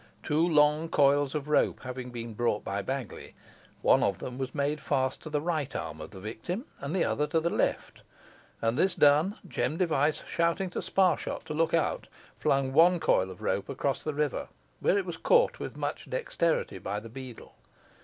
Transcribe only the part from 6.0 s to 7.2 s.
of the victim, and the